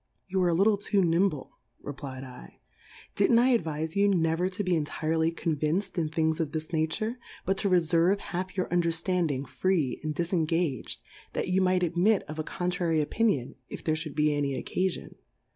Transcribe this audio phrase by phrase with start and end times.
[0.25, 1.49] You are a li' tie too iiimble,
[1.85, 6.39] r^p^ V /, did'nt I ad viic you never to be enrirely conviac'd in f'hiiigs
[6.39, 10.97] of this nature, but to re fcrve haU'your Underllandiiig free and difengag'd,
[11.33, 15.17] that you might admit of a contrary Opinion, if there fliould be a ny oc^afion.